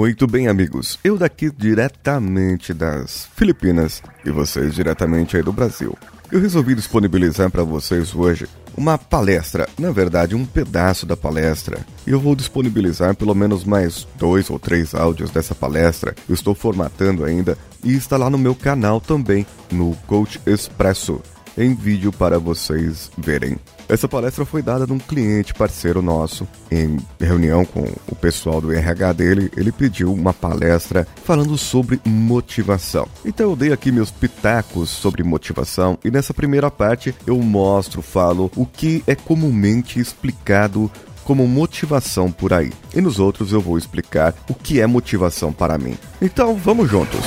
Muito 0.00 0.26
bem, 0.26 0.48
amigos. 0.48 0.98
Eu 1.04 1.18
daqui 1.18 1.50
diretamente 1.50 2.72
das 2.72 3.28
Filipinas 3.36 4.02
e 4.24 4.30
vocês 4.30 4.74
diretamente 4.74 5.36
aí 5.36 5.42
do 5.42 5.52
Brasil. 5.52 5.94
Eu 6.32 6.40
resolvi 6.40 6.74
disponibilizar 6.74 7.50
para 7.50 7.62
vocês 7.62 8.14
hoje 8.14 8.48
uma 8.74 8.96
palestra, 8.96 9.68
na 9.78 9.90
verdade, 9.90 10.34
um 10.34 10.46
pedaço 10.46 11.04
da 11.04 11.18
palestra. 11.18 11.84
E 12.06 12.12
eu 12.12 12.18
vou 12.18 12.34
disponibilizar 12.34 13.14
pelo 13.14 13.34
menos 13.34 13.62
mais 13.62 14.08
dois 14.16 14.48
ou 14.48 14.58
três 14.58 14.94
áudios 14.94 15.30
dessa 15.30 15.54
palestra. 15.54 16.14
Eu 16.26 16.34
estou 16.34 16.54
formatando 16.54 17.22
ainda 17.22 17.58
e 17.84 17.94
está 17.94 18.16
lá 18.16 18.30
no 18.30 18.38
meu 18.38 18.54
canal 18.54 19.02
também, 19.02 19.44
no 19.70 19.94
Coach 20.06 20.40
Expresso, 20.46 21.20
em 21.60 21.74
vídeo 21.74 22.10
para 22.10 22.38
vocês 22.38 23.10
verem. 23.16 23.56
Essa 23.88 24.08
palestra 24.08 24.44
foi 24.44 24.62
dada 24.62 24.86
num 24.86 24.98
cliente 24.98 25.52
parceiro 25.52 26.00
nosso, 26.00 26.46
em 26.70 26.96
reunião 27.20 27.64
com 27.64 27.84
o 28.08 28.14
pessoal 28.14 28.60
do 28.60 28.72
RH 28.72 29.12
dele. 29.12 29.50
Ele 29.56 29.70
pediu 29.70 30.12
uma 30.12 30.32
palestra 30.32 31.06
falando 31.24 31.58
sobre 31.58 32.00
motivação. 32.04 33.06
Então 33.24 33.50
eu 33.50 33.56
dei 33.56 33.72
aqui 33.72 33.92
meus 33.92 34.10
pitacos 34.10 34.88
sobre 34.88 35.22
motivação 35.22 35.98
e 36.04 36.10
nessa 36.10 36.32
primeira 36.32 36.70
parte 36.70 37.14
eu 37.26 37.36
mostro, 37.38 38.00
falo 38.00 38.50
o 38.56 38.64
que 38.64 39.02
é 39.06 39.14
comumente 39.14 39.98
explicado 40.00 40.90
como 41.24 41.46
motivação 41.46 42.32
por 42.32 42.52
aí. 42.52 42.72
E 42.94 43.00
nos 43.00 43.18
outros 43.18 43.52
eu 43.52 43.60
vou 43.60 43.76
explicar 43.76 44.34
o 44.48 44.54
que 44.54 44.80
é 44.80 44.86
motivação 44.86 45.52
para 45.52 45.76
mim. 45.76 45.96
Então 46.22 46.54
vamos 46.54 46.88
juntos. 46.88 47.20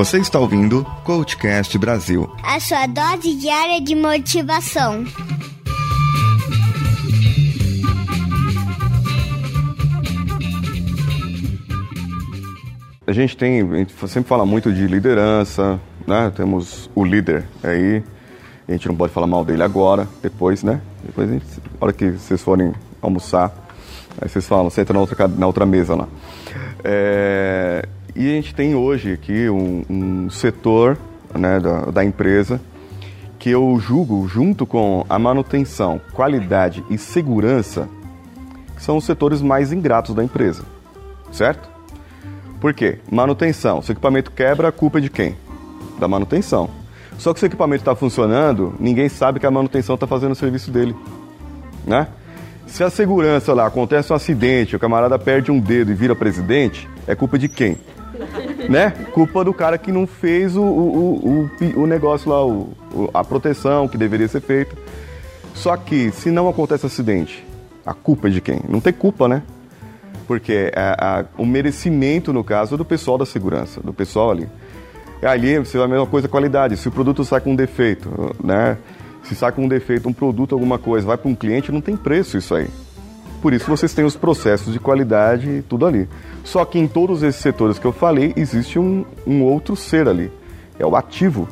Você 0.00 0.16
está 0.16 0.38
ouvindo 0.38 0.82
Coachcast 1.04 1.76
Brasil. 1.76 2.26
A 2.42 2.58
sua 2.58 2.86
dose 2.86 3.34
diária 3.34 3.82
de 3.82 3.94
motivação. 3.94 5.04
A 13.06 13.12
gente 13.12 13.36
tem, 13.36 13.60
a 13.60 13.76
gente 13.76 13.92
sempre 14.08 14.26
fala 14.26 14.46
muito 14.46 14.72
de 14.72 14.86
liderança, 14.86 15.78
né? 16.06 16.32
Temos 16.34 16.88
o 16.94 17.04
líder 17.04 17.46
aí. 17.62 18.02
A 18.66 18.72
gente 18.72 18.88
não 18.88 18.96
pode 18.96 19.12
falar 19.12 19.26
mal 19.26 19.44
dele 19.44 19.62
agora, 19.62 20.08
depois, 20.22 20.62
né? 20.62 20.80
Depois, 21.04 21.28
a 21.28 21.32
gente, 21.34 21.44
na 21.44 21.76
hora 21.78 21.92
que 21.92 22.12
vocês 22.12 22.40
forem 22.40 22.72
almoçar, 23.02 23.52
aí 24.18 24.30
vocês 24.30 24.48
falam, 24.48 24.70
senta 24.70 24.94
na 24.94 25.00
outra, 25.00 25.28
na 25.28 25.46
outra 25.46 25.66
mesa 25.66 25.94
lá. 25.94 26.08
É, 26.82 27.86
e 28.14 28.28
a 28.28 28.34
gente 28.34 28.54
tem 28.54 28.74
hoje 28.74 29.12
aqui 29.12 29.48
um, 29.48 29.84
um 29.88 30.30
setor 30.30 30.98
né, 31.34 31.60
da, 31.60 31.86
da 31.86 32.04
empresa 32.04 32.60
que 33.38 33.50
eu 33.50 33.78
julgo, 33.80 34.28
junto 34.28 34.66
com 34.66 35.04
a 35.08 35.18
manutenção, 35.18 36.00
qualidade 36.12 36.84
e 36.90 36.98
segurança, 36.98 37.88
são 38.76 38.98
os 38.98 39.04
setores 39.04 39.40
mais 39.40 39.72
ingratos 39.72 40.14
da 40.14 40.22
empresa, 40.22 40.62
certo? 41.32 41.68
Por 42.60 42.74
quê? 42.74 42.98
Manutenção. 43.10 43.80
Se 43.80 43.90
o 43.90 43.94
equipamento 43.94 44.30
quebra, 44.30 44.68
a 44.68 44.72
culpa 44.72 44.98
é 44.98 45.00
de 45.00 45.08
quem? 45.08 45.34
Da 45.98 46.06
manutenção. 46.06 46.68
Só 47.16 47.32
que 47.32 47.40
se 47.40 47.46
o 47.46 47.48
equipamento 47.48 47.80
está 47.80 47.94
funcionando, 47.94 48.74
ninguém 48.78 49.08
sabe 49.08 49.40
que 49.40 49.46
a 49.46 49.50
manutenção 49.50 49.94
está 49.94 50.06
fazendo 50.06 50.32
o 50.32 50.36
serviço 50.36 50.70
dele, 50.70 50.94
né? 51.86 52.08
Se 52.66 52.84
a 52.84 52.90
segurança 52.90 53.52
lá 53.52 53.66
acontece 53.66 54.12
um 54.12 54.16
acidente, 54.16 54.76
o 54.76 54.78
camarada 54.78 55.18
perde 55.18 55.50
um 55.50 55.58
dedo 55.58 55.90
e 55.90 55.94
vira 55.94 56.14
presidente, 56.14 56.88
é 57.06 57.14
culpa 57.14 57.38
de 57.38 57.48
quem? 57.48 57.76
Né? 58.68 58.90
Culpa 59.12 59.44
do 59.44 59.52
cara 59.52 59.78
que 59.78 59.92
não 59.92 60.06
fez 60.06 60.56
o, 60.56 60.62
o, 60.62 61.50
o, 61.60 61.80
o 61.82 61.86
negócio 61.86 62.30
lá, 62.30 62.44
o, 62.44 62.74
a 63.12 63.24
proteção 63.24 63.88
que 63.88 63.96
deveria 63.96 64.28
ser 64.28 64.40
feita. 64.40 64.76
Só 65.54 65.76
que, 65.76 66.10
se 66.10 66.30
não 66.30 66.48
acontece 66.48 66.86
acidente, 66.86 67.44
a 67.84 67.94
culpa 67.94 68.28
é 68.28 68.30
de 68.30 68.40
quem? 68.40 68.60
Não 68.68 68.80
tem 68.80 68.92
culpa, 68.92 69.28
né? 69.28 69.42
Porque 70.26 70.70
o 71.36 71.44
merecimento, 71.44 72.32
no 72.32 72.44
caso, 72.44 72.74
é 72.74 72.78
do 72.78 72.84
pessoal 72.84 73.18
da 73.18 73.26
segurança, 73.26 73.80
do 73.80 73.92
pessoal 73.92 74.30
ali. 74.30 74.48
Ali 75.22 75.58
você 75.58 75.76
vai 75.76 75.86
a 75.86 75.90
mesma 75.90 76.06
coisa 76.06 76.28
qualidade. 76.28 76.76
Se 76.76 76.88
o 76.88 76.92
produto 76.92 77.24
sai 77.24 77.40
com 77.40 77.52
um 77.52 77.56
defeito, 77.56 78.08
né? 78.42 78.78
Se 79.24 79.34
sai 79.34 79.52
com 79.52 79.64
um 79.64 79.68
defeito, 79.68 80.08
um 80.08 80.12
produto, 80.12 80.54
alguma 80.54 80.78
coisa, 80.78 81.06
vai 81.06 81.16
para 81.16 81.28
um 81.28 81.34
cliente, 81.34 81.70
não 81.72 81.80
tem 81.80 81.96
preço 81.96 82.38
isso 82.38 82.54
aí. 82.54 82.68
Por 83.40 83.52
isso 83.52 83.66
vocês 83.66 83.94
têm 83.94 84.04
os 84.04 84.16
processos 84.16 84.72
de 84.72 84.78
qualidade 84.78 85.48
e 85.48 85.62
tudo 85.62 85.86
ali. 85.86 86.08
Só 86.44 86.64
que 86.64 86.78
em 86.78 86.86
todos 86.86 87.22
esses 87.22 87.40
setores 87.40 87.78
que 87.78 87.86
eu 87.86 87.92
falei, 87.92 88.32
existe 88.36 88.78
um, 88.78 89.04
um 89.26 89.42
outro 89.42 89.74
ser 89.74 90.08
ali. 90.08 90.30
É 90.78 90.84
o 90.84 90.94
ativo 90.94 91.48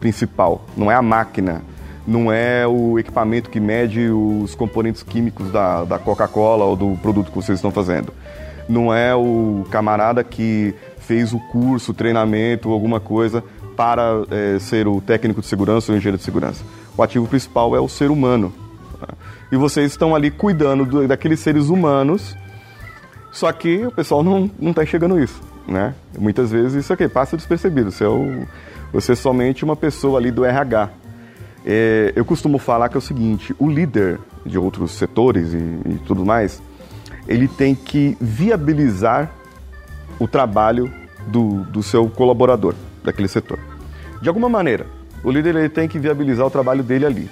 principal, 0.00 0.64
não 0.76 0.90
é 0.90 0.94
a 0.94 1.02
máquina, 1.02 1.62
não 2.06 2.32
é 2.32 2.66
o 2.66 2.98
equipamento 2.98 3.50
que 3.50 3.60
mede 3.60 4.08
os 4.08 4.54
componentes 4.54 5.02
químicos 5.02 5.50
da, 5.50 5.84
da 5.84 5.98
Coca-Cola 5.98 6.64
ou 6.64 6.74
do 6.74 6.96
produto 7.02 7.30
que 7.30 7.36
vocês 7.36 7.58
estão 7.58 7.70
fazendo. 7.70 8.12
Não 8.68 8.92
é 8.92 9.14
o 9.14 9.64
camarada 9.70 10.24
que 10.24 10.74
fez 10.98 11.32
o 11.32 11.38
curso, 11.38 11.94
treinamento, 11.94 12.70
alguma 12.70 13.00
coisa 13.00 13.42
para 13.76 14.24
é, 14.30 14.58
ser 14.58 14.88
o 14.88 15.00
técnico 15.00 15.40
de 15.40 15.46
segurança 15.46 15.92
ou 15.92 15.96
engenheiro 15.96 16.18
de 16.18 16.24
segurança. 16.24 16.64
O 16.96 17.02
ativo 17.02 17.26
principal 17.26 17.76
é 17.76 17.80
o 17.80 17.88
ser 17.88 18.10
humano. 18.10 18.52
E 19.50 19.56
vocês 19.56 19.90
estão 19.92 20.14
ali 20.14 20.30
cuidando 20.30 20.84
do, 20.84 21.08
daqueles 21.08 21.40
seres 21.40 21.68
humanos, 21.68 22.36
só 23.32 23.50
que 23.50 23.86
o 23.86 23.90
pessoal 23.90 24.22
não 24.22 24.50
está 24.60 24.82
enxergando 24.82 25.18
isso, 25.18 25.40
né? 25.66 25.94
Muitas 26.18 26.50
vezes 26.50 26.84
isso 26.84 26.92
aqui 26.92 27.08
passa 27.08 27.36
despercebido. 27.36 27.90
Você 27.90 28.04
é, 28.04 28.08
o, 28.08 28.46
você 28.92 29.12
é 29.12 29.14
somente 29.14 29.64
uma 29.64 29.76
pessoa 29.76 30.18
ali 30.18 30.30
do 30.30 30.44
RH. 30.44 30.90
É, 31.64 32.12
eu 32.14 32.24
costumo 32.24 32.58
falar 32.58 32.90
que 32.90 32.96
é 32.96 32.98
o 32.98 33.02
seguinte: 33.02 33.54
o 33.58 33.70
líder 33.70 34.18
de 34.44 34.58
outros 34.58 34.92
setores 34.92 35.54
e, 35.54 35.56
e 35.56 36.00
tudo 36.06 36.26
mais, 36.26 36.62
ele 37.26 37.48
tem 37.48 37.74
que 37.74 38.16
viabilizar 38.20 39.30
o 40.18 40.28
trabalho 40.28 40.92
do, 41.26 41.62
do 41.64 41.82
seu 41.82 42.08
colaborador 42.08 42.74
daquele 43.02 43.28
setor. 43.28 43.58
De 44.20 44.28
alguma 44.28 44.48
maneira, 44.48 44.86
o 45.24 45.30
líder 45.30 45.56
ele 45.56 45.68
tem 45.68 45.88
que 45.88 45.98
viabilizar 45.98 46.46
o 46.46 46.50
trabalho 46.50 46.82
dele 46.82 47.06
ali 47.06 47.30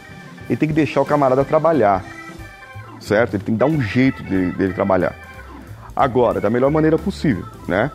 ele 0.48 0.56
tem 0.56 0.68
que 0.68 0.74
deixar 0.74 1.00
o 1.00 1.04
camarada 1.04 1.44
trabalhar, 1.44 2.04
certo? 3.00 3.34
Ele 3.34 3.42
tem 3.42 3.54
que 3.54 3.58
dar 3.58 3.66
um 3.66 3.80
jeito 3.80 4.22
dele, 4.22 4.52
dele 4.52 4.72
trabalhar. 4.72 5.14
Agora, 5.94 6.40
da 6.40 6.50
melhor 6.50 6.70
maneira 6.70 6.98
possível, 6.98 7.44
né? 7.66 7.90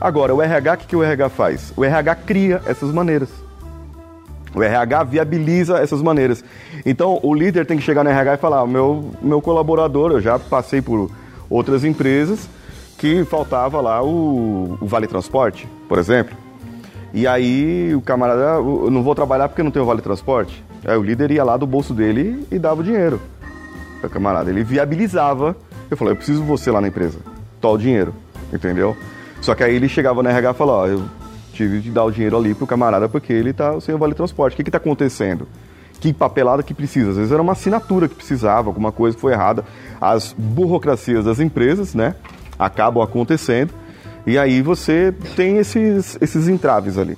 Agora, 0.00 0.34
o 0.34 0.42
RH, 0.42 0.74
o 0.74 0.76
que, 0.76 0.86
que 0.86 0.96
o 0.96 1.02
RH 1.02 1.28
faz? 1.30 1.72
O 1.76 1.84
RH 1.84 2.14
cria 2.16 2.60
essas 2.66 2.92
maneiras. 2.92 3.30
O 4.54 4.62
RH 4.62 5.04
viabiliza 5.04 5.78
essas 5.78 6.00
maneiras. 6.00 6.44
Então, 6.86 7.18
o 7.22 7.34
líder 7.34 7.66
tem 7.66 7.76
que 7.76 7.82
chegar 7.82 8.04
no 8.04 8.10
RH 8.10 8.34
e 8.34 8.36
falar: 8.36 8.66
meu, 8.66 9.10
meu 9.20 9.40
colaborador, 9.40 10.12
eu 10.12 10.20
já 10.20 10.38
passei 10.38 10.80
por 10.80 11.10
outras 11.50 11.84
empresas 11.84 12.48
que 12.98 13.24
faltava 13.24 13.80
lá 13.80 14.02
o, 14.02 14.78
o 14.80 14.86
Vale 14.86 15.06
Transporte, 15.06 15.68
por 15.88 15.98
exemplo. 15.98 16.36
E 17.12 17.26
aí 17.26 17.94
o 17.94 18.00
camarada, 18.00 18.56
eu 18.56 18.90
não 18.90 19.02
vou 19.02 19.14
trabalhar 19.14 19.48
porque 19.48 19.62
não 19.62 19.70
tenho 19.70 19.84
Vale 19.84 20.02
Transporte. 20.02 20.62
Aí 20.84 20.96
o 20.96 21.02
líder 21.02 21.30
ia 21.30 21.44
lá 21.44 21.56
do 21.56 21.66
bolso 21.66 21.94
dele 21.94 22.46
e 22.50 22.58
dava 22.58 22.80
o 22.80 22.84
dinheiro. 22.84 23.20
O 24.02 24.08
camarada, 24.08 24.50
ele 24.50 24.62
viabilizava. 24.62 25.56
Eu 25.90 25.96
falei, 25.96 26.12
eu 26.12 26.16
preciso 26.16 26.42
de 26.42 26.46
você 26.46 26.70
lá 26.70 26.80
na 26.80 26.88
empresa. 26.88 27.18
Tó 27.60 27.72
o 27.72 27.78
dinheiro, 27.78 28.14
entendeu? 28.52 28.96
Só 29.40 29.54
que 29.54 29.64
aí 29.64 29.74
ele 29.74 29.88
chegava 29.88 30.22
na 30.22 30.30
RH 30.30 30.50
e 30.50 30.54
falava, 30.54 30.78
ó, 30.78 30.86
eu 30.86 31.02
tive 31.52 31.80
de 31.80 31.90
dar 31.90 32.04
o 32.04 32.10
dinheiro 32.10 32.36
ali 32.36 32.54
pro 32.54 32.66
camarada 32.66 33.08
porque 33.08 33.32
ele 33.32 33.52
tá 33.52 33.80
sem 33.80 33.94
o 33.94 33.98
vale 33.98 34.14
transporte. 34.14 34.54
O 34.54 34.56
que 34.56 34.64
que 34.64 34.70
tá 34.70 34.78
acontecendo? 34.78 35.46
Que 36.00 36.12
papelada 36.12 36.62
que 36.62 36.74
precisa? 36.74 37.10
Às 37.10 37.16
vezes 37.16 37.32
era 37.32 37.40
uma 37.40 37.52
assinatura 37.52 38.08
que 38.08 38.14
precisava, 38.14 38.68
alguma 38.68 38.92
coisa 38.92 39.16
foi 39.16 39.32
errada. 39.32 39.64
As 40.00 40.34
burocracias 40.36 41.24
das 41.24 41.40
empresas, 41.40 41.94
né, 41.94 42.14
acabam 42.58 43.02
acontecendo. 43.02 43.72
E 44.26 44.36
aí 44.36 44.60
você 44.60 45.14
tem 45.36 45.58
esses, 45.58 46.18
esses 46.20 46.48
entraves 46.48 46.98
ali. 46.98 47.16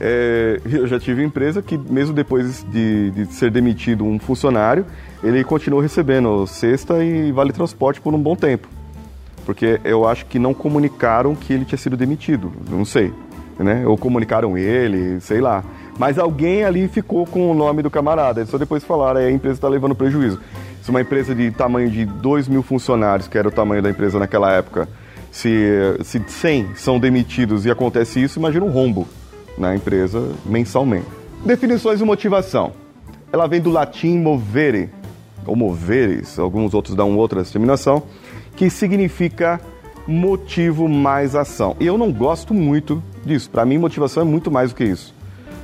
É, 0.00 0.58
eu 0.64 0.86
já 0.86 0.98
tive 0.98 1.22
empresa 1.22 1.60
que, 1.60 1.76
mesmo 1.76 2.14
depois 2.14 2.64
de, 2.64 3.10
de, 3.10 3.26
ser 3.26 3.50
demitido 3.50 4.02
um 4.02 4.18
funcionário, 4.18 4.86
ele 5.22 5.44
continuou 5.44 5.82
recebendo 5.82 6.46
cesta 6.46 7.04
e 7.04 7.30
vale 7.30 7.52
transporte 7.52 8.00
por 8.00 8.14
um 8.14 8.18
bom 8.18 8.34
tempo. 8.34 8.66
Porque 9.44 9.78
eu 9.84 10.08
acho 10.08 10.24
que 10.24 10.38
não 10.38 10.54
comunicaram 10.54 11.34
que 11.34 11.52
ele 11.52 11.66
tinha 11.66 11.76
sido 11.78 11.98
demitido, 11.98 12.50
não 12.70 12.84
sei. 12.84 13.12
Né? 13.58 13.86
Ou 13.86 13.98
comunicaram 13.98 14.56
ele, 14.56 15.20
sei 15.20 15.40
lá. 15.40 15.62
Mas 15.98 16.18
alguém 16.18 16.64
ali 16.64 16.88
ficou 16.88 17.26
com 17.26 17.50
o 17.50 17.54
nome 17.54 17.82
do 17.82 17.90
camarada. 17.90 18.46
Só 18.46 18.56
depois 18.56 18.82
falaram, 18.82 19.20
a 19.20 19.30
empresa 19.30 19.58
está 19.58 19.68
levando 19.68 19.94
prejuízo. 19.94 20.40
Se 20.80 20.88
uma 20.88 21.02
empresa 21.02 21.34
de 21.34 21.50
tamanho 21.50 21.90
de 21.90 22.06
2 22.06 22.48
mil 22.48 22.62
funcionários, 22.62 23.28
que 23.28 23.36
era 23.36 23.48
o 23.48 23.50
tamanho 23.50 23.82
da 23.82 23.90
empresa 23.90 24.18
naquela 24.18 24.50
época, 24.50 24.88
se, 25.30 25.68
se 26.02 26.22
100 26.26 26.74
são 26.74 26.98
demitidos 26.98 27.66
e 27.66 27.70
acontece 27.70 28.22
isso, 28.22 28.38
imagina 28.38 28.64
um 28.64 28.70
rombo 28.70 29.06
na 29.56 29.74
empresa 29.74 30.32
mensalmente. 30.44 31.06
Definições 31.44 31.98
de 31.98 32.04
motivação. 32.04 32.72
Ela 33.32 33.46
vem 33.46 33.60
do 33.60 33.70
latim 33.70 34.18
movere, 34.18 34.90
ou 35.46 35.56
moveres, 35.56 36.38
alguns 36.38 36.74
outros 36.74 36.94
dão 36.94 37.16
outra 37.16 37.44
terminação, 37.44 38.02
que 38.56 38.68
significa 38.68 39.60
motivo 40.06 40.88
mais 40.88 41.34
ação. 41.34 41.76
E 41.78 41.86
eu 41.86 41.96
não 41.96 42.12
gosto 42.12 42.52
muito 42.52 43.02
disso. 43.24 43.48
Para 43.48 43.64
mim, 43.64 43.78
motivação 43.78 44.22
é 44.22 44.26
muito 44.26 44.50
mais 44.50 44.70
do 44.70 44.76
que 44.76 44.84
isso. 44.84 45.14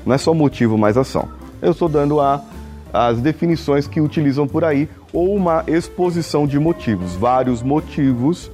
Não 0.04 0.14
é 0.14 0.18
só 0.18 0.32
motivo 0.32 0.78
mais 0.78 0.96
ação. 0.96 1.28
Eu 1.60 1.72
estou 1.72 1.88
dando 1.88 2.20
a, 2.20 2.42
as 2.92 3.20
definições 3.20 3.86
que 3.86 4.00
utilizam 4.00 4.46
por 4.46 4.64
aí, 4.64 4.88
ou 5.12 5.34
uma 5.34 5.64
exposição 5.66 6.46
de 6.46 6.58
motivos, 6.58 7.14
vários 7.14 7.62
motivos 7.62 8.50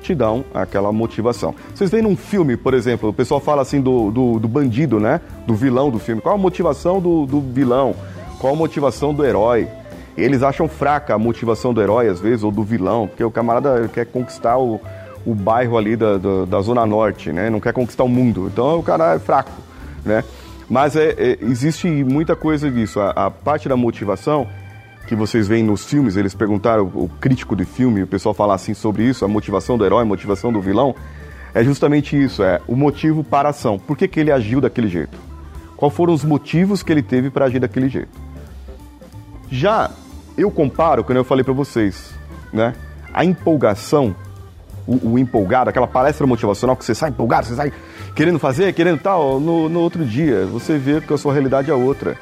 te 0.00 0.14
dão 0.14 0.44
aquela 0.52 0.92
motivação. 0.92 1.54
Vocês 1.74 1.90
veem 1.90 2.02
num 2.02 2.16
filme, 2.16 2.56
por 2.56 2.74
exemplo, 2.74 3.10
o 3.10 3.12
pessoal 3.12 3.40
fala 3.40 3.62
assim 3.62 3.80
do, 3.80 4.10
do, 4.10 4.38
do 4.38 4.48
bandido, 4.48 4.98
né? 4.98 5.20
Do 5.46 5.54
vilão 5.54 5.90
do 5.90 5.98
filme. 5.98 6.20
Qual 6.20 6.34
a 6.34 6.38
motivação 6.38 7.00
do, 7.00 7.26
do 7.26 7.40
vilão? 7.40 7.94
Qual 8.38 8.52
a 8.52 8.56
motivação 8.56 9.12
do 9.12 9.24
herói? 9.24 9.68
Eles 10.16 10.42
acham 10.42 10.68
fraca 10.68 11.14
a 11.14 11.18
motivação 11.18 11.72
do 11.72 11.80
herói, 11.80 12.08
às 12.08 12.20
vezes, 12.20 12.42
ou 12.42 12.50
do 12.50 12.62
vilão, 12.62 13.06
porque 13.06 13.22
o 13.22 13.30
camarada 13.30 13.88
quer 13.92 14.06
conquistar 14.06 14.58
o, 14.58 14.80
o 15.24 15.34
bairro 15.34 15.78
ali 15.78 15.96
da, 15.96 16.18
da, 16.18 16.44
da, 16.46 16.60
Zona 16.60 16.84
Norte, 16.84 17.32
né? 17.32 17.48
Não 17.48 17.60
quer 17.60 17.72
conquistar 17.72 18.04
o 18.04 18.08
mundo. 18.08 18.48
Então 18.52 18.78
o 18.78 18.82
cara 18.82 19.14
é 19.14 19.18
fraco, 19.18 19.52
né? 20.04 20.24
Mas 20.68 20.94
é, 20.94 21.14
é, 21.18 21.38
existe 21.42 21.88
muita 21.88 22.36
coisa 22.36 22.70
disso. 22.70 23.00
A, 23.00 23.10
a, 23.10 23.30
parte 23.30 23.68
da 23.68 23.76
motivação 23.76 24.46
que 25.10 25.16
vocês 25.16 25.48
veem 25.48 25.64
nos 25.64 25.84
filmes, 25.84 26.16
eles 26.16 26.36
perguntaram, 26.36 26.84
o 26.84 27.10
crítico 27.20 27.56
de 27.56 27.64
filme, 27.64 28.00
o 28.00 28.06
pessoal 28.06 28.32
fala 28.32 28.54
assim 28.54 28.74
sobre 28.74 29.02
isso, 29.02 29.24
a 29.24 29.28
motivação 29.28 29.76
do 29.76 29.84
herói, 29.84 30.02
a 30.02 30.04
motivação 30.04 30.52
do 30.52 30.60
vilão, 30.60 30.94
é 31.52 31.64
justamente 31.64 32.16
isso, 32.16 32.44
é 32.44 32.60
o 32.68 32.76
motivo 32.76 33.24
para 33.24 33.48
a 33.48 33.50
ação. 33.50 33.76
Por 33.76 33.96
que, 33.96 34.06
que 34.06 34.20
ele 34.20 34.30
agiu 34.30 34.60
daquele 34.60 34.86
jeito? 34.86 35.18
Quais 35.76 35.92
foram 35.92 36.14
os 36.14 36.22
motivos 36.22 36.84
que 36.84 36.92
ele 36.92 37.02
teve 37.02 37.28
para 37.28 37.46
agir 37.46 37.58
daquele 37.58 37.88
jeito? 37.88 38.16
Já 39.50 39.90
eu 40.38 40.48
comparo, 40.48 41.02
quando 41.02 41.18
eu 41.18 41.24
falei 41.24 41.42
para 41.42 41.54
vocês, 41.54 42.14
né? 42.52 42.72
A 43.12 43.24
empolgação, 43.24 44.14
o, 44.86 45.14
o, 45.14 45.18
empolgado, 45.18 45.70
aquela 45.70 45.88
palestra 45.88 46.24
motivacional 46.24 46.76
que 46.76 46.84
você 46.84 46.94
sai 46.94 47.10
empolgado, 47.10 47.48
você 47.48 47.56
sai 47.56 47.72
querendo 48.14 48.38
fazer, 48.38 48.72
querendo 48.74 49.00
tal, 49.00 49.40
no, 49.40 49.68
no 49.68 49.80
outro 49.80 50.04
dia 50.04 50.46
você 50.46 50.78
vê 50.78 51.00
que 51.00 51.12
a 51.12 51.18
sua 51.18 51.32
realidade 51.32 51.68
é 51.68 51.74
outra 51.74 52.16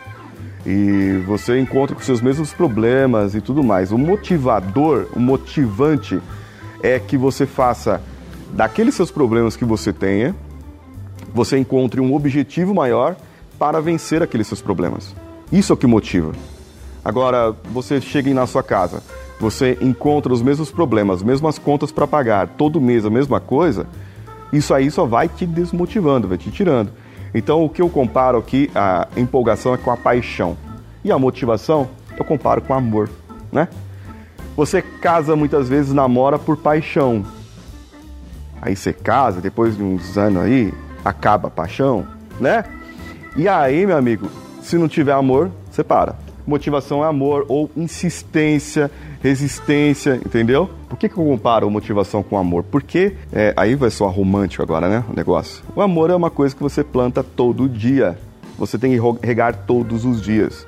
e 0.70 1.17
você 1.25 1.59
encontra 1.59 1.97
com 1.97 2.03
seus 2.03 2.20
mesmos 2.20 2.53
problemas 2.53 3.35
e 3.35 3.41
tudo 3.41 3.65
mais. 3.65 3.91
O 3.91 3.97
motivador, 3.97 5.06
o 5.17 5.19
motivante 5.19 6.20
é 6.82 6.99
que 6.99 7.17
você 7.17 7.47
faça 7.47 8.03
daqueles 8.53 8.94
seus 8.94 9.11
problemas 9.11 9.56
que 9.56 9.65
você 9.65 9.94
tenha, 9.94 10.37
você 11.32 11.56
encontre 11.56 12.03
um 12.03 12.15
objetivo 12.15 12.75
maior 12.75 13.17
para 13.59 13.81
vencer 13.81 14.23
aqueles 14.23 14.47
seus 14.47 14.61
problemas. 14.61 15.15
Isso 15.50 15.73
é 15.73 15.75
o 15.75 15.76
que 15.76 15.87
motiva. 15.87 16.32
Agora, 17.03 17.56
você 17.73 17.99
chega 17.99 18.35
na 18.35 18.47
sua 18.47 18.62
casa, 18.62 19.03
você 19.41 19.79
encontra 19.81 20.31
os 20.31 20.43
mesmos 20.43 20.71
problemas, 20.71 21.21
as 21.21 21.23
mesmas 21.23 21.59
contas 21.59 21.91
para 21.91 22.06
pagar, 22.06 22.47
todo 22.47 22.79
mês 22.79 23.06
a 23.06 23.11
mesma 23.11 23.41
coisa, 23.41 23.87
isso 24.53 24.75
aí 24.75 24.91
só 24.91 25.06
vai 25.06 25.31
te 25.31 25.47
desmotivando, 25.47 26.29
vai 26.29 26.37
te 26.37 26.50
tirando. 26.50 26.91
Então, 27.34 27.64
o 27.64 27.69
que 27.69 27.82
eu 27.82 27.88
comparo 27.88 28.38
aqui, 28.38 28.70
a 28.75 29.08
empolgação 29.16 29.75
é 29.75 29.76
com 29.76 29.90
a 29.90 29.96
paixão. 29.96 30.56
E 31.04 31.12
a 31.12 31.19
motivação, 31.19 31.88
eu 32.16 32.25
comparo 32.25 32.62
com 32.62 32.75
amor, 32.75 33.08
né? 33.52 33.69
Você 34.56 34.82
casa 34.82 35.36
muitas 35.36 35.69
vezes, 35.69 35.92
namora 35.92 36.38
por 36.38 36.56
paixão. 36.56 37.25
Aí 38.60 38.75
você 38.75 38.92
casa, 38.92 39.40
depois 39.40 39.76
de 39.76 39.82
uns 39.82 40.19
anos 40.19 40.42
aí, 40.42 40.75
acaba 41.04 41.48
a 41.48 41.50
paixão, 41.50 42.06
né? 42.40 42.64
E 43.36 43.46
aí, 43.46 43.86
meu 43.86 43.96
amigo, 43.96 44.28
se 44.60 44.76
não 44.76 44.88
tiver 44.88 45.12
amor, 45.12 45.50
você 45.70 45.84
para. 45.84 46.16
Motivação 46.44 47.04
é 47.04 47.08
amor 47.08 47.44
ou 47.48 47.70
insistência, 47.76 48.90
resistência, 49.23 50.17
entendeu? 50.17 50.70
Por 50.88 50.99
que, 50.99 51.09
que 51.09 51.17
eu 51.17 51.25
comparo 51.25 51.70
motivação 51.70 52.23
com 52.23 52.38
amor? 52.38 52.62
Porque, 52.65 53.15
é, 53.32 53.53
aí 53.56 53.75
vai 53.75 53.91
soar 53.91 54.12
romântico 54.12 54.62
agora, 54.62 54.88
né? 54.88 55.05
O 55.11 55.17
negócio. 55.17 55.65
O 55.75 55.81
amor 55.81 56.11
é 56.11 56.15
uma 56.15 56.31
coisa 56.31 56.55
que 56.55 56.62
você 56.62 56.85
planta 56.85 57.23
todo 57.23 57.69
dia. 57.69 58.19
Você 58.59 58.79
tem 58.79 58.93
que 58.93 59.26
regar 59.26 59.65
todos 59.67 60.05
os 60.05 60.23
dias. 60.23 60.67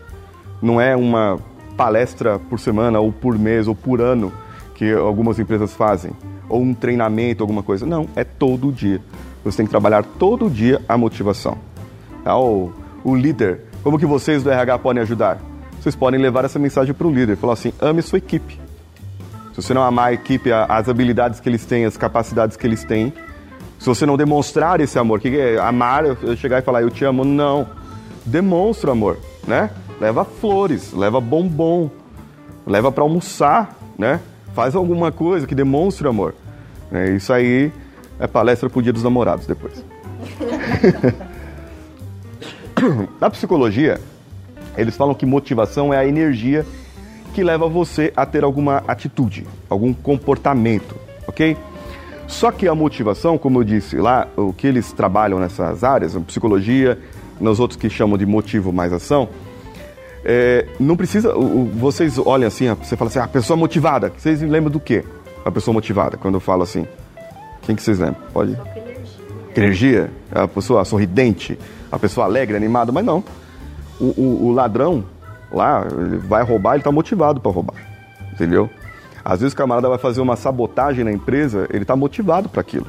Não 0.60 0.80
é 0.80 0.96
uma 0.96 1.38
palestra 1.76 2.38
por 2.38 2.58
semana, 2.58 3.00
ou 3.00 3.12
por 3.12 3.38
mês, 3.38 3.66
ou 3.66 3.74
por 3.74 4.00
ano 4.00 4.32
que 4.74 4.92
algumas 4.92 5.38
empresas 5.38 5.74
fazem. 5.74 6.12
Ou 6.48 6.62
um 6.62 6.74
treinamento, 6.74 7.42
alguma 7.42 7.62
coisa. 7.62 7.86
Não, 7.86 8.06
é 8.16 8.24
todo 8.24 8.72
dia. 8.72 9.00
Você 9.44 9.58
tem 9.58 9.66
que 9.66 9.70
trabalhar 9.70 10.02
todo 10.02 10.50
dia 10.50 10.80
a 10.88 10.98
motivação. 10.98 11.56
Tá? 12.24 12.36
O, 12.36 12.72
o 13.02 13.14
líder, 13.14 13.62
como 13.82 13.98
que 13.98 14.06
vocês 14.06 14.42
do 14.42 14.50
RH 14.50 14.78
podem 14.80 15.02
ajudar? 15.02 15.49
Vocês 15.80 15.96
podem 15.96 16.20
levar 16.20 16.44
essa 16.44 16.58
mensagem 16.58 16.92
para 16.92 17.06
o 17.06 17.10
líder. 17.10 17.36
Falar 17.36 17.54
assim, 17.54 17.72
ame 17.80 18.02
sua 18.02 18.18
equipe. 18.18 18.60
Se 19.54 19.62
você 19.62 19.72
não 19.72 19.82
amar 19.82 20.08
a 20.08 20.12
equipe, 20.12 20.52
as 20.52 20.88
habilidades 20.88 21.40
que 21.40 21.48
eles 21.48 21.64
têm, 21.64 21.84
as 21.84 21.96
capacidades 21.96 22.56
que 22.56 22.66
eles 22.66 22.84
têm, 22.84 23.12
se 23.78 23.86
você 23.86 24.04
não 24.04 24.16
demonstrar 24.16 24.78
esse 24.80 24.98
amor, 24.98 25.20
que 25.20 25.36
é 25.38 25.58
amar, 25.58 26.04
eu 26.04 26.36
chegar 26.36 26.58
e 26.58 26.62
falar 26.62 26.82
eu 26.82 26.90
te 26.90 27.02
amo, 27.04 27.24
não. 27.24 27.66
Demonstra 28.26 28.92
amor, 28.92 29.18
né? 29.48 29.70
Leva 29.98 30.22
flores, 30.24 30.92
leva 30.92 31.18
bombom, 31.18 31.90
leva 32.66 32.92
para 32.92 33.02
almoçar, 33.02 33.74
né? 33.98 34.20
Faz 34.54 34.74
alguma 34.74 35.10
coisa 35.10 35.46
que 35.46 35.54
demonstre 35.54 36.06
amor. 36.06 36.34
É, 36.92 37.10
isso 37.10 37.32
aí 37.32 37.72
é 38.18 38.26
palestra 38.26 38.68
pro 38.68 38.82
dia 38.82 38.92
dos 38.92 39.02
namorados 39.02 39.46
depois. 39.46 39.82
Na 43.18 43.30
psicologia, 43.30 43.98
eles 44.80 44.96
falam 44.96 45.14
que 45.14 45.26
motivação 45.26 45.92
é 45.92 45.98
a 45.98 46.06
energia 46.06 46.64
que 47.34 47.44
leva 47.44 47.68
você 47.68 48.12
a 48.16 48.24
ter 48.24 48.42
alguma 48.42 48.82
atitude, 48.88 49.46
algum 49.68 49.92
comportamento, 49.92 50.96
ok? 51.26 51.56
Só 52.26 52.50
que 52.50 52.66
a 52.66 52.74
motivação, 52.74 53.36
como 53.36 53.60
eu 53.60 53.64
disse 53.64 53.96
lá, 53.96 54.26
o 54.36 54.52
que 54.52 54.66
eles 54.66 54.92
trabalham 54.92 55.38
nessas 55.38 55.84
áreas, 55.84 56.16
psicologia, 56.26 56.98
nos 57.38 57.60
outros 57.60 57.78
que 57.78 57.90
chamam 57.90 58.16
de 58.16 58.24
motivo 58.24 58.72
mais 58.72 58.92
ação, 58.92 59.28
é, 60.24 60.66
não 60.78 60.96
precisa. 60.96 61.32
Vocês 61.34 62.18
olham 62.18 62.46
assim, 62.46 62.72
você 62.74 62.96
fala 62.96 63.10
assim, 63.10 63.18
ah, 63.18 63.24
a 63.24 63.28
pessoa 63.28 63.56
motivada. 63.56 64.12
Vocês 64.16 64.40
lembram 64.42 64.70
do 64.70 64.80
quê? 64.80 65.04
A 65.44 65.50
pessoa 65.50 65.72
motivada, 65.74 66.16
quando 66.16 66.34
eu 66.34 66.40
falo 66.40 66.62
assim. 66.62 66.86
Quem 67.62 67.74
que 67.74 67.82
vocês 67.82 67.98
lembram? 67.98 68.22
Pode? 68.32 68.52
Energia. 68.52 69.24
energia. 69.56 70.10
A 70.30 70.46
pessoa 70.46 70.84
sorridente, 70.84 71.58
a 71.90 71.98
pessoa 71.98 72.26
alegre, 72.26 72.56
animada, 72.56 72.92
mas 72.92 73.04
não 73.04 73.24
o, 74.00 74.14
o, 74.16 74.46
o 74.46 74.52
ladrão 74.52 75.04
lá, 75.52 75.86
ele 75.90 76.18
vai 76.18 76.42
roubar, 76.42 76.72
ele 76.72 76.80
está 76.80 76.92
motivado 76.92 77.40
para 77.40 77.50
roubar. 77.50 77.76
Entendeu? 78.32 78.70
Às 79.24 79.40
vezes 79.40 79.52
o 79.52 79.56
camarada 79.56 79.88
vai 79.88 79.98
fazer 79.98 80.20
uma 80.20 80.36
sabotagem 80.36 81.04
na 81.04 81.12
empresa, 81.12 81.66
ele 81.70 81.82
está 81.82 81.94
motivado 81.94 82.48
para 82.48 82.60
aquilo. 82.60 82.86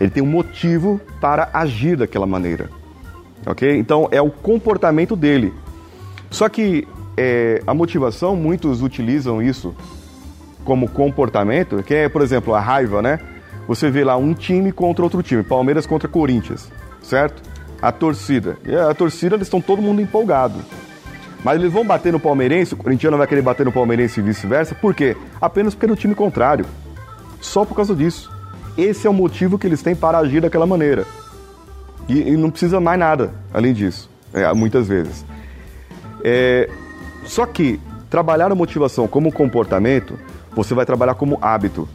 Ele 0.00 0.10
tem 0.10 0.22
um 0.22 0.26
motivo 0.26 1.00
para 1.20 1.50
agir 1.52 1.96
daquela 1.96 2.26
maneira. 2.26 2.68
Ok? 3.46 3.76
Então 3.76 4.08
é 4.10 4.20
o 4.20 4.30
comportamento 4.30 5.14
dele. 5.14 5.52
Só 6.30 6.48
que 6.48 6.88
é, 7.16 7.62
a 7.66 7.74
motivação, 7.74 8.34
muitos 8.34 8.82
utilizam 8.82 9.42
isso 9.42 9.74
como 10.64 10.88
comportamento, 10.88 11.82
que 11.82 11.94
é, 11.94 12.08
por 12.08 12.22
exemplo, 12.22 12.54
a 12.54 12.60
raiva, 12.60 13.02
né? 13.02 13.18
Você 13.68 13.90
vê 13.90 14.02
lá 14.02 14.16
um 14.16 14.32
time 14.32 14.72
contra 14.72 15.04
outro 15.04 15.22
time, 15.22 15.42
Palmeiras 15.42 15.86
contra 15.86 16.08
Corinthians, 16.08 16.70
certo? 17.02 17.42
A 17.82 17.90
torcida. 17.90 18.56
E 18.64 18.74
a 18.74 18.94
torcida, 18.94 19.34
eles 19.34 19.48
estão 19.48 19.60
todo 19.60 19.82
mundo 19.82 20.00
empolgado. 20.00 20.54
Mas 21.42 21.58
eles 21.58 21.72
vão 21.72 21.84
bater 21.84 22.12
no 22.12 22.20
palmeirense, 22.20 22.74
o 22.74 22.76
corintiano 22.76 23.18
vai 23.18 23.26
querer 23.26 23.42
bater 23.42 23.66
no 23.66 23.72
palmeirense 23.72 24.20
e 24.20 24.22
vice-versa. 24.22 24.76
Por 24.76 24.94
quê? 24.94 25.16
Apenas 25.40 25.74
porque 25.74 25.86
é 25.86 25.88
do 25.88 25.96
time 25.96 26.14
contrário. 26.14 26.64
Só 27.40 27.64
por 27.64 27.74
causa 27.74 27.96
disso. 27.96 28.30
Esse 28.78 29.08
é 29.08 29.10
o 29.10 29.12
motivo 29.12 29.58
que 29.58 29.66
eles 29.66 29.82
têm 29.82 29.96
para 29.96 30.18
agir 30.18 30.40
daquela 30.40 30.64
maneira. 30.64 31.04
E, 32.08 32.20
e 32.20 32.36
não 32.36 32.50
precisa 32.50 32.80
mais 32.80 32.98
nada 32.98 33.32
além 33.52 33.72
disso, 33.72 34.08
é, 34.32 34.50
muitas 34.54 34.86
vezes. 34.86 35.24
É, 36.24 36.70
só 37.24 37.44
que 37.44 37.80
trabalhar 38.08 38.50
a 38.52 38.54
motivação 38.54 39.08
como 39.08 39.32
comportamento, 39.32 40.18
você 40.52 40.74
vai 40.74 40.86
trabalhar 40.86 41.14
como 41.14 41.38
hábito. 41.42 41.88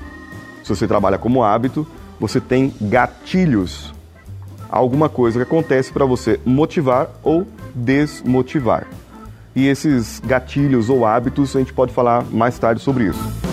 Se 0.64 0.70
você 0.70 0.88
trabalha 0.88 1.18
como 1.18 1.44
hábito, 1.44 1.88
você 2.20 2.42
tem 2.42 2.74
gatilhos 2.82 3.94
alguma 4.70 5.10
coisa 5.10 5.40
que 5.40 5.44
acontece 5.44 5.92
para 5.92 6.06
você 6.06 6.40
motivar 6.46 7.10
ou 7.24 7.46
desmotivar. 7.74 8.88
E 9.56 9.68
esses 9.68 10.22
gatilhos 10.26 10.90
ou 10.90 11.06
hábitos 11.06 11.56
a 11.56 11.60
gente 11.60 11.74
pode 11.74 11.94
falar 11.94 12.24
mais 12.26 12.60
tarde 12.60 12.82
sobre 12.82 13.06
isso. 13.06 13.47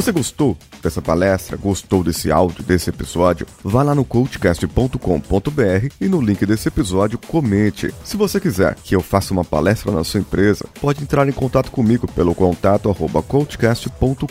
Você 0.00 0.12
gostou 0.12 0.56
dessa 0.82 1.02
palestra? 1.02 1.58
Gostou 1.58 2.02
desse 2.02 2.32
áudio, 2.32 2.64
desse 2.64 2.88
episódio? 2.88 3.46
Vá 3.62 3.82
lá 3.82 3.94
no 3.94 4.02
coachcast.com.br 4.02 5.88
e 6.00 6.08
no 6.08 6.22
link 6.22 6.46
desse 6.46 6.68
episódio 6.68 7.18
comente. 7.18 7.92
Se 8.02 8.16
você 8.16 8.40
quiser 8.40 8.76
que 8.76 8.96
eu 8.96 9.02
faça 9.02 9.34
uma 9.34 9.44
palestra 9.44 9.92
na 9.92 10.02
sua 10.02 10.20
empresa, 10.20 10.64
pode 10.80 11.02
entrar 11.02 11.28
em 11.28 11.32
contato 11.32 11.70
comigo 11.70 12.10
pelo 12.12 12.34
contato 12.34 12.88
arroba 12.88 13.22
coachcast.com.br 13.22 14.24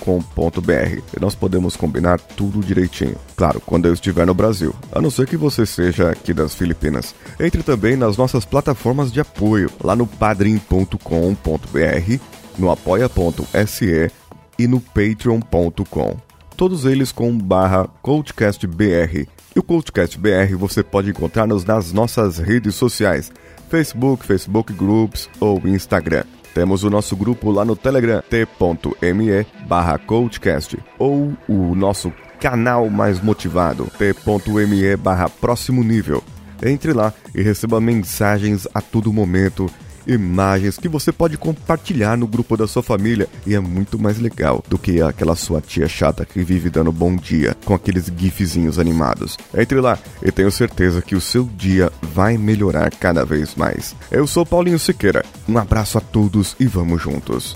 e 1.16 1.20
nós 1.22 1.36
podemos 1.36 1.76
combinar 1.76 2.20
tudo 2.20 2.62
direitinho. 2.62 3.18
Claro, 3.36 3.62
quando 3.64 3.86
eu 3.86 3.94
estiver 3.94 4.26
no 4.26 4.34
Brasil, 4.34 4.74
a 4.92 5.00
não 5.00 5.12
ser 5.12 5.28
que 5.28 5.38
você 5.38 5.68
seja 5.68 6.10
aqui 6.10 6.34
das 6.34 6.56
Filipinas. 6.56 7.14
Entre 7.40 7.62
também 7.62 7.96
nas 7.96 8.18
nossas 8.18 8.44
plataformas 8.44 9.12
de 9.12 9.20
apoio, 9.20 9.70
lá 9.84 9.96
no 9.96 10.08
padrim.com.br, 10.08 10.98
no 12.58 12.72
apoia.se 12.72 14.10
e 14.60 14.68
no 14.68 14.80
patreon.com. 14.80 16.18
Todos 16.56 16.86
eles 16.86 17.12
com 17.12 17.36
barra 17.36 17.88
coachcastbr. 18.02 19.28
E 19.56 19.60
o 19.60 19.64
CoachCast 19.64 20.20
BR 20.20 20.56
você 20.58 20.84
pode 20.84 21.10
encontrar-nos 21.10 21.66
nas 21.66 21.92
nossas 21.92 22.38
redes 22.38 22.76
sociais, 22.76 23.32
Facebook, 23.68 24.26
Facebook 24.26 24.72
Groups 24.74 25.28
ou 25.40 25.60
Instagram. 25.66 26.24
Temos 26.54 26.84
o 26.84 26.90
nosso 26.90 27.16
grupo 27.16 27.52
lá 27.52 27.66
no 27.66 27.76
Telegram, 27.76 28.22
t.me 28.22 29.46
barra 29.68 29.98
coachcast, 29.98 30.78
ou 30.98 31.34
o 31.48 31.76
nosso 31.76 32.14
canal 32.40 32.90
mais 32.90 33.22
motivado, 33.22 33.88
t.me 33.98 34.96
barra 34.98 35.30
próximo 35.30 35.84
nível. 35.84 36.24
Entre 36.62 36.94
lá 36.94 37.14
e 37.34 37.42
receba 37.42 37.80
mensagens 37.80 38.68
a 38.74 38.82
todo 38.82 39.14
momento 39.14 39.70
imagens 40.08 40.78
que 40.78 40.88
você 40.88 41.12
pode 41.12 41.38
compartilhar 41.38 42.18
no 42.18 42.28
grupo 42.28 42.58
da 42.58 42.68
sua 42.68 42.84
família 42.84 43.28
e 43.46 43.56
é 43.56 43.60
muito 43.60 44.00
mais 44.00 44.20
legal 44.20 44.64
do 44.68 44.78
que 44.78 45.02
aquela 45.02 45.36
sua 45.36 45.62
tia 45.62 45.88
chata 45.88 46.26
que 46.26 46.44
vive 46.44 46.70
dando 46.70 46.92
bom 46.92 47.16
dia 47.16 47.56
com 47.66 47.74
aqueles 47.74 48.12
gifzinhos 48.16 48.80
animados. 48.80 49.38
Entre 49.56 49.80
lá 49.80 49.98
e 50.24 50.32
tenho 50.32 50.52
certeza 50.52 51.02
que 51.02 51.16
o 51.16 51.22
seu 51.22 51.44
dia 51.44 51.92
vai 52.14 52.38
melhorar 52.38 52.92
cada 52.92 53.26
vez 53.26 53.56
mais. 53.56 53.96
Eu 54.12 54.26
sou 54.28 54.46
Paulinho 54.46 54.80
Siqueira. 54.80 55.24
Um 55.48 55.58
abraço 55.58 55.98
a 55.98 56.02
todos 56.02 56.56
e 56.60 56.66
vamos 56.66 57.02
juntos. 57.02 57.56